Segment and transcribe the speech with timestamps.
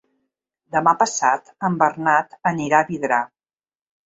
[0.75, 3.21] Demà passat en Bernat anirà a Vidrà.